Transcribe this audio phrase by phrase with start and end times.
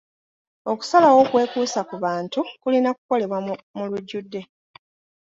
[0.71, 3.39] Okusalawo okwekuusa ku bantu kulina kukolebwa
[3.77, 4.41] mu lujjudde.